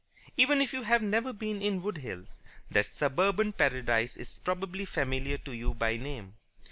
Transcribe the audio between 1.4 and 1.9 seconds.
in